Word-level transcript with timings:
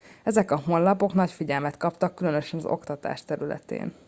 ezek 0.23 0.51
a 0.51 0.57
honlapok 0.65 1.13
nagy 1.13 1.31
figyelmet 1.31 1.77
kaptak 1.77 2.15
különösen 2.15 2.59
az 2.59 2.65
oktatás 2.65 3.25
területén 3.25 3.93